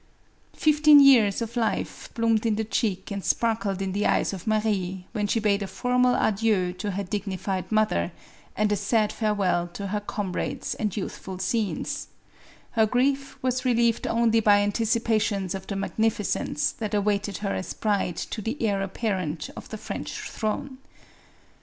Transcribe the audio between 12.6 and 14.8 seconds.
her grief was re lieved only by